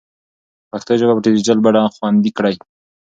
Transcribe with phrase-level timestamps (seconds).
[0.71, 2.55] پښتو ژبه په ډیجیټل بڼه خوندي کړئ.